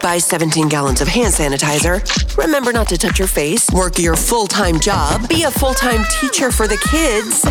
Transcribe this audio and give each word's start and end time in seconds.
Buy 0.00 0.18
17 0.18 0.68
gallons 0.68 1.00
of 1.00 1.06
hand 1.06 1.32
sanitizer. 1.32 2.02
Remember 2.36 2.72
not 2.72 2.88
to 2.88 2.98
touch 2.98 3.18
your 3.18 3.28
face. 3.28 3.70
Work 3.70 3.98
your 3.98 4.16
full 4.16 4.48
time 4.48 4.80
job. 4.80 5.28
Be 5.28 5.44
a 5.44 5.50
full 5.52 5.74
time 5.74 6.04
teacher 6.20 6.50
for 6.50 6.66
the 6.66 6.78
kids. 6.90 7.42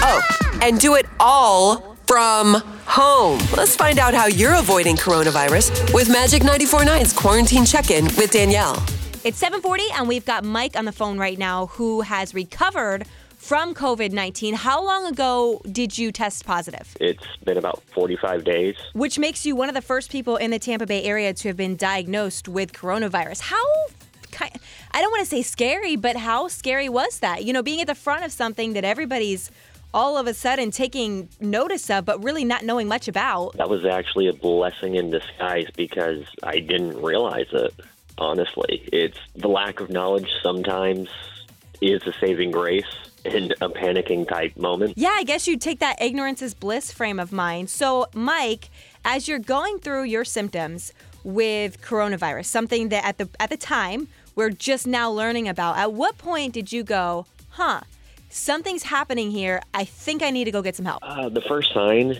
Oh, 0.00 0.20
and 0.62 0.78
do 0.78 0.94
it 0.94 1.06
all 1.18 1.96
from 2.06 2.54
home. 2.86 3.40
Let's 3.56 3.74
find 3.74 3.98
out 3.98 4.14
how 4.14 4.26
you're 4.26 4.54
avoiding 4.54 4.94
coronavirus 4.96 5.92
with 5.92 6.08
Magic 6.08 6.42
94.9's 6.42 7.12
Quarantine 7.12 7.64
Check 7.64 7.90
In 7.90 8.04
with 8.16 8.30
Danielle. 8.30 8.80
It's 9.24 9.40
7:40 9.40 9.90
and 9.94 10.06
we've 10.06 10.24
got 10.24 10.44
Mike 10.44 10.76
on 10.76 10.84
the 10.84 10.92
phone 10.92 11.18
right 11.18 11.38
now 11.38 11.66
who 11.66 12.02
has 12.02 12.32
recovered 12.32 13.06
from 13.42 13.74
COVID-19. 13.74 14.54
How 14.54 14.82
long 14.84 15.04
ago 15.04 15.60
did 15.72 15.98
you 15.98 16.12
test 16.12 16.46
positive? 16.46 16.96
It's 17.00 17.26
been 17.44 17.58
about 17.58 17.82
45 17.92 18.44
days. 18.44 18.76
Which 18.92 19.18
makes 19.18 19.44
you 19.44 19.56
one 19.56 19.68
of 19.68 19.74
the 19.74 19.82
first 19.82 20.12
people 20.12 20.36
in 20.36 20.52
the 20.52 20.60
Tampa 20.60 20.86
Bay 20.86 21.02
area 21.02 21.34
to 21.34 21.48
have 21.48 21.56
been 21.56 21.74
diagnosed 21.74 22.46
with 22.46 22.72
coronavirus. 22.72 23.40
How 23.40 23.64
I 24.92 25.00
don't 25.00 25.10
want 25.10 25.20
to 25.22 25.28
say 25.28 25.42
scary, 25.42 25.94
but 25.96 26.16
how 26.16 26.48
scary 26.48 26.88
was 26.88 27.18
that? 27.18 27.44
You 27.44 27.52
know, 27.52 27.62
being 27.62 27.80
at 27.80 27.86
the 27.86 27.94
front 27.94 28.24
of 28.24 28.32
something 28.32 28.72
that 28.72 28.84
everybody's 28.84 29.50
all 29.92 30.16
of 30.16 30.26
a 30.26 30.34
sudden 30.34 30.70
taking 30.70 31.28
notice 31.40 31.90
of, 31.90 32.04
but 32.04 32.22
really 32.24 32.44
not 32.44 32.64
knowing 32.64 32.88
much 32.88 33.08
about. 33.08 33.56
That 33.56 33.68
was 33.68 33.84
actually 33.84 34.28
a 34.28 34.32
blessing 34.32 34.94
in 34.94 35.10
disguise 35.10 35.66
because 35.76 36.24
I 36.42 36.60
didn't 36.60 37.00
realize 37.02 37.46
it 37.52 37.74
honestly. 38.18 38.88
It's 38.92 39.18
the 39.36 39.48
lack 39.48 39.80
of 39.80 39.90
knowledge 39.90 40.30
sometimes 40.42 41.08
is 41.80 42.02
a 42.06 42.12
saving 42.20 42.52
grace 42.52 42.84
in 43.24 43.52
a 43.60 43.68
panicking 43.68 44.28
type 44.28 44.56
moment. 44.56 44.94
Yeah, 44.96 45.14
I 45.14 45.24
guess 45.24 45.46
you'd 45.46 45.60
take 45.60 45.78
that 45.80 46.00
ignorance 46.00 46.42
is 46.42 46.54
bliss 46.54 46.92
frame 46.92 47.18
of 47.18 47.32
mind. 47.32 47.70
So, 47.70 48.06
Mike, 48.14 48.70
as 49.04 49.28
you're 49.28 49.38
going 49.38 49.78
through 49.78 50.04
your 50.04 50.24
symptoms 50.24 50.92
with 51.24 51.80
coronavirus, 51.80 52.46
something 52.46 52.88
that 52.88 53.04
at 53.04 53.18
the 53.18 53.28
at 53.38 53.50
the 53.50 53.56
time 53.56 54.08
we're 54.34 54.50
just 54.50 54.86
now 54.86 55.10
learning 55.10 55.48
about, 55.48 55.76
at 55.78 55.92
what 55.92 56.18
point 56.18 56.52
did 56.52 56.72
you 56.72 56.82
go, 56.82 57.26
huh? 57.50 57.82
Something's 58.28 58.84
happening 58.84 59.30
here. 59.30 59.60
I 59.74 59.84
think 59.84 60.22
I 60.22 60.30
need 60.30 60.44
to 60.44 60.50
go 60.50 60.62
get 60.62 60.74
some 60.74 60.86
help. 60.86 61.00
Uh, 61.02 61.28
the 61.28 61.42
first 61.42 61.74
sign 61.74 62.18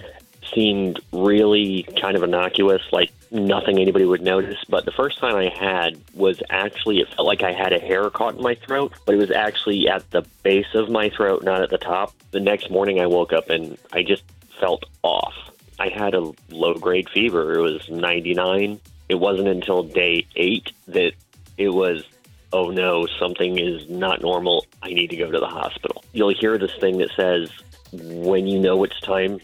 seemed 0.54 1.00
really 1.12 1.84
kind 2.00 2.16
of 2.16 2.22
innocuous, 2.22 2.82
like 2.92 3.12
nothing 3.30 3.78
anybody 3.78 4.04
would 4.04 4.22
notice. 4.22 4.58
But 4.68 4.84
the 4.84 4.92
first 4.92 5.18
time 5.18 5.36
I 5.36 5.48
had 5.48 6.00
was 6.14 6.42
actually, 6.50 7.00
it 7.00 7.08
felt 7.14 7.26
like 7.26 7.42
I 7.42 7.52
had 7.52 7.72
a 7.72 7.78
hair 7.78 8.10
caught 8.10 8.36
in 8.36 8.42
my 8.42 8.54
throat, 8.54 8.92
but 9.06 9.14
it 9.14 9.18
was 9.18 9.30
actually 9.30 9.88
at 9.88 10.10
the 10.10 10.22
base 10.42 10.74
of 10.74 10.90
my 10.90 11.10
throat, 11.10 11.42
not 11.42 11.62
at 11.62 11.70
the 11.70 11.78
top. 11.78 12.14
The 12.30 12.40
next 12.40 12.70
morning 12.70 13.00
I 13.00 13.06
woke 13.06 13.32
up 13.32 13.50
and 13.50 13.78
I 13.92 14.02
just 14.02 14.24
felt 14.60 14.84
off. 15.02 15.34
I 15.78 15.88
had 15.88 16.14
a 16.14 16.32
low 16.50 16.74
grade 16.74 17.08
fever. 17.10 17.54
It 17.54 17.60
was 17.60 17.88
99. 17.88 18.80
It 19.08 19.14
wasn't 19.16 19.48
until 19.48 19.82
day 19.82 20.26
eight 20.36 20.72
that 20.88 21.12
it 21.58 21.70
was, 21.70 22.04
oh 22.52 22.70
no, 22.70 23.06
something 23.18 23.58
is 23.58 23.88
not 23.88 24.22
normal. 24.22 24.66
I 24.82 24.92
need 24.92 25.10
to 25.10 25.16
go 25.16 25.30
to 25.30 25.40
the 25.40 25.46
hospital. 25.46 26.04
You'll 26.12 26.34
hear 26.34 26.58
this 26.58 26.74
thing 26.80 26.98
that 26.98 27.10
says, 27.16 27.50
when 27.92 28.46
you 28.46 28.58
know 28.58 28.84
it's 28.84 28.98
time 29.00 29.38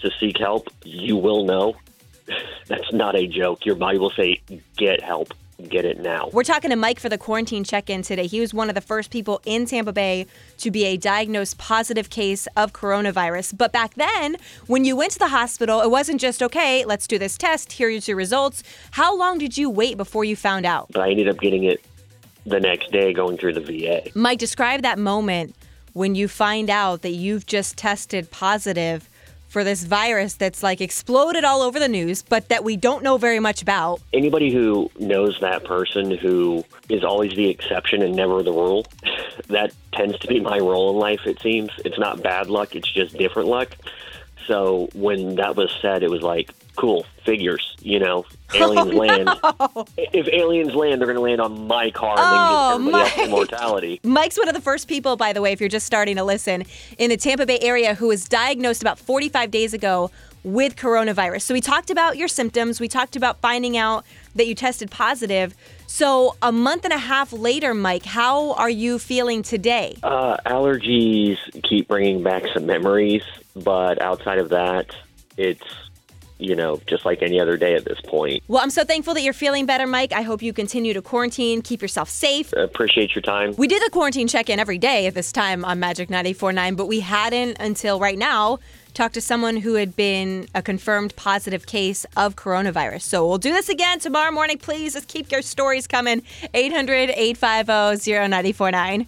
to 0.00 0.10
seek 0.18 0.38
help, 0.38 0.68
you 0.84 1.16
will 1.16 1.44
know. 1.44 1.76
That's 2.68 2.92
not 2.92 3.16
a 3.16 3.26
joke. 3.26 3.66
Your 3.66 3.74
body 3.74 3.98
will 3.98 4.10
say, 4.10 4.40
get 4.76 5.02
help. 5.02 5.32
Get 5.68 5.84
it 5.84 6.00
now. 6.00 6.30
We're 6.32 6.42
talking 6.42 6.70
to 6.70 6.76
Mike 6.76 6.98
for 6.98 7.10
the 7.10 7.18
quarantine 7.18 7.64
check 7.64 7.90
in 7.90 8.00
today. 8.00 8.26
He 8.26 8.40
was 8.40 8.54
one 8.54 8.70
of 8.70 8.74
the 8.74 8.80
first 8.80 9.10
people 9.10 9.42
in 9.44 9.66
Tampa 9.66 9.92
Bay 9.92 10.26
to 10.56 10.70
be 10.70 10.86
a 10.86 10.96
diagnosed 10.96 11.58
positive 11.58 12.08
case 12.08 12.48
of 12.56 12.72
coronavirus. 12.72 13.58
But 13.58 13.70
back 13.70 13.92
then, 13.94 14.38
when 14.68 14.86
you 14.86 14.96
went 14.96 15.12
to 15.12 15.18
the 15.18 15.28
hospital, 15.28 15.82
it 15.82 15.90
wasn't 15.90 16.18
just, 16.18 16.42
okay, 16.42 16.86
let's 16.86 17.06
do 17.06 17.18
this 17.18 17.36
test, 17.36 17.72
here's 17.72 18.08
your 18.08 18.16
results. 18.16 18.62
How 18.92 19.14
long 19.14 19.36
did 19.36 19.58
you 19.58 19.68
wait 19.68 19.98
before 19.98 20.24
you 20.24 20.34
found 20.34 20.64
out? 20.64 20.86
But 20.92 21.02
I 21.02 21.10
ended 21.10 21.28
up 21.28 21.38
getting 21.40 21.64
it 21.64 21.84
the 22.46 22.58
next 22.58 22.90
day 22.90 23.12
going 23.12 23.36
through 23.36 23.52
the 23.52 23.60
VA. 23.60 24.08
Mike, 24.14 24.38
describe 24.38 24.80
that 24.80 24.98
moment 24.98 25.54
when 25.92 26.14
you 26.14 26.26
find 26.26 26.70
out 26.70 27.02
that 27.02 27.10
you've 27.10 27.44
just 27.44 27.76
tested 27.76 28.30
positive 28.30 29.09
for 29.50 29.64
this 29.64 29.82
virus 29.82 30.34
that's 30.34 30.62
like 30.62 30.80
exploded 30.80 31.44
all 31.44 31.60
over 31.60 31.78
the 31.78 31.88
news, 31.88 32.22
but 32.22 32.48
that 32.48 32.64
we 32.64 32.76
don't 32.76 33.02
know 33.02 33.18
very 33.18 33.40
much 33.40 33.60
about. 33.60 34.00
Anybody 34.12 34.52
who 34.52 34.90
knows 34.98 35.38
that 35.40 35.64
person 35.64 36.12
who 36.12 36.64
is 36.88 37.04
always 37.04 37.34
the 37.34 37.48
exception 37.48 38.00
and 38.00 38.14
never 38.14 38.42
the 38.42 38.52
rule, 38.52 38.86
that 39.48 39.74
tends 39.92 40.18
to 40.20 40.28
be 40.28 40.40
my 40.40 40.58
role 40.58 40.90
in 40.90 40.96
life, 40.96 41.26
it 41.26 41.40
seems. 41.42 41.70
It's 41.84 41.98
not 41.98 42.22
bad 42.22 42.46
luck, 42.46 42.74
it's 42.76 42.90
just 42.90 43.18
different 43.18 43.48
luck. 43.48 43.76
So 44.46 44.88
when 44.94 45.34
that 45.34 45.56
was 45.56 45.76
said, 45.82 46.02
it 46.02 46.10
was 46.10 46.22
like, 46.22 46.50
cool, 46.76 47.04
figures, 47.24 47.76
you 47.80 47.98
know, 47.98 48.24
aliens 48.54 48.92
oh, 48.92 48.96
land. 48.96 49.24
No. 49.26 49.86
If 49.96 50.28
aliens 50.28 50.74
land, 50.74 51.00
they're 51.00 51.06
going 51.06 51.16
to 51.16 51.22
land 51.22 51.40
on 51.40 51.66
my 51.66 51.90
car 51.90 52.10
and 52.10 52.20
oh, 52.20 52.78
then 52.78 52.86
give 52.86 52.94
everybody 52.94 53.02
Mike. 53.04 53.18
else 53.18 53.28
immortality. 53.28 54.00
Mike's 54.04 54.38
one 54.38 54.48
of 54.48 54.54
the 54.54 54.60
first 54.60 54.88
people, 54.88 55.16
by 55.16 55.32
the 55.32 55.40
way, 55.40 55.52
if 55.52 55.60
you're 55.60 55.68
just 55.68 55.86
starting 55.86 56.16
to 56.16 56.24
listen, 56.24 56.64
in 56.98 57.10
the 57.10 57.16
Tampa 57.16 57.46
Bay 57.46 57.58
area 57.60 57.94
who 57.94 58.08
was 58.08 58.28
diagnosed 58.28 58.82
about 58.82 58.98
45 58.98 59.50
days 59.50 59.74
ago 59.74 60.10
with 60.42 60.76
coronavirus. 60.76 61.42
So 61.42 61.54
we 61.54 61.60
talked 61.60 61.90
about 61.90 62.16
your 62.16 62.28
symptoms. 62.28 62.80
We 62.80 62.88
talked 62.88 63.16
about 63.16 63.40
finding 63.40 63.76
out 63.76 64.04
that 64.34 64.46
you 64.46 64.54
tested 64.54 64.90
positive. 64.90 65.54
So 65.86 66.36
a 66.40 66.52
month 66.52 66.84
and 66.84 66.92
a 66.92 66.98
half 66.98 67.32
later, 67.32 67.74
Mike, 67.74 68.04
how 68.04 68.52
are 68.54 68.70
you 68.70 68.98
feeling 68.98 69.42
today? 69.42 69.96
Uh, 70.02 70.38
allergies 70.46 71.36
keep 71.62 71.88
bringing 71.88 72.22
back 72.22 72.44
some 72.54 72.64
memories, 72.64 73.22
but 73.54 74.00
outside 74.00 74.38
of 74.38 74.50
that, 74.50 74.86
it's 75.36 75.64
you 76.40 76.54
know, 76.54 76.80
just 76.86 77.04
like 77.04 77.22
any 77.22 77.40
other 77.40 77.56
day 77.56 77.74
at 77.74 77.84
this 77.84 78.00
point. 78.00 78.42
Well, 78.48 78.62
I'm 78.62 78.70
so 78.70 78.84
thankful 78.84 79.14
that 79.14 79.22
you're 79.22 79.32
feeling 79.32 79.66
better, 79.66 79.86
Mike. 79.86 80.12
I 80.12 80.22
hope 80.22 80.42
you 80.42 80.52
continue 80.52 80.94
to 80.94 81.02
quarantine, 81.02 81.62
keep 81.62 81.82
yourself 81.82 82.08
safe. 82.08 82.52
I 82.56 82.62
appreciate 82.62 83.14
your 83.14 83.22
time. 83.22 83.54
We 83.56 83.66
did 83.66 83.82
the 83.82 83.90
quarantine 83.90 84.28
check 84.28 84.50
in 84.50 84.58
every 84.58 84.78
day 84.78 85.06
at 85.06 85.14
this 85.14 85.32
time 85.32 85.64
on 85.64 85.80
Magic 85.80 86.08
94.9, 86.08 86.76
but 86.76 86.86
we 86.86 87.00
hadn't 87.00 87.58
until 87.60 87.98
right 88.00 88.18
now 88.18 88.58
talked 88.94 89.14
to 89.14 89.20
someone 89.20 89.56
who 89.56 89.74
had 89.74 89.94
been 89.96 90.48
a 90.54 90.62
confirmed 90.62 91.14
positive 91.16 91.66
case 91.66 92.04
of 92.16 92.36
coronavirus. 92.36 93.02
So 93.02 93.26
we'll 93.26 93.38
do 93.38 93.52
this 93.52 93.68
again 93.68 93.98
tomorrow 94.00 94.32
morning. 94.32 94.58
Please 94.58 94.94
just 94.94 95.08
keep 95.08 95.30
your 95.30 95.42
stories 95.42 95.86
coming. 95.86 96.22
800 96.54 97.10
850 97.10 98.12
0949. 98.12 98.98